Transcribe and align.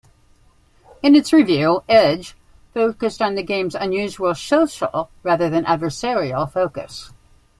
In 1.03 1.13
its 1.13 1.31
review, 1.31 1.83
"Edge" 1.87 2.33
focused 2.73 3.21
on 3.21 3.35
the 3.35 3.43
game's 3.43 3.75
unusual 3.75 4.33
social, 4.33 5.11
rather 5.21 5.47
than 5.47 5.63
adversarial, 5.65 6.51
focus. 6.51 7.11